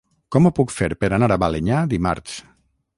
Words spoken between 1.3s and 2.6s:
a Balenyà dimarts?